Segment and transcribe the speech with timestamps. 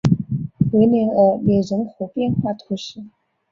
[0.71, 3.03] 维涅厄勒人口变化图示